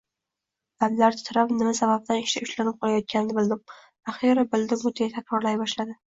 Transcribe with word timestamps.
Lablari 0.83 1.19
titrab 1.19 1.53
Nima 1.57 1.73
sababdan 1.79 2.21
ishda 2.21 2.43
ushlanib 2.47 2.79
qolayotganini 2.87 3.37
bildim, 3.41 3.63
axiyri 4.15 4.49
bildim-ku 4.57 4.95
deya 5.03 5.15
takrorlay 5.21 5.63
boshladi 5.63 5.97